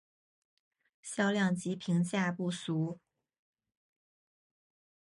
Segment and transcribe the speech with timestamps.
[1.03, 2.97] 销量及评价不俗。